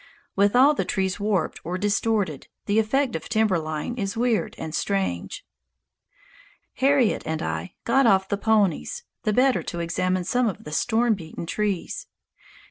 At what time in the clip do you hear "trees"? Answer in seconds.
0.83-1.19, 11.45-12.07